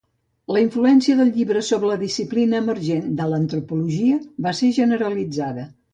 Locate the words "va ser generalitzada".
4.47-5.69